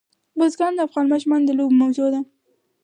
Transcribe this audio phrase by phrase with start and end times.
[0.37, 2.21] بزګان د افغان ماشومانو د لوبو موضوع ده.